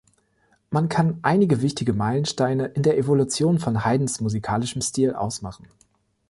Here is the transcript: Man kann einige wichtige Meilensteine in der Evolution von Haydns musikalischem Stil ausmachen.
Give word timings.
Man 0.71 0.89
kann 0.89 1.19
einige 1.21 1.61
wichtige 1.61 1.93
Meilensteine 1.93 2.65
in 2.65 2.81
der 2.81 2.97
Evolution 2.97 3.59
von 3.59 3.85
Haydns 3.85 4.19
musikalischem 4.19 4.81
Stil 4.81 5.13
ausmachen. 5.13 5.67